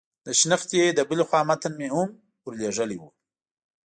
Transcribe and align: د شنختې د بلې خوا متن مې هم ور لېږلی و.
د 0.25 0.27
شنختې 0.39 0.81
د 0.97 0.99
بلې 1.09 1.23
خوا 1.29 1.41
متن 1.49 1.73
مې 1.79 1.87
هم 1.95 2.09
ور 2.43 2.53
لېږلی 2.61 2.97
و. 2.99 3.03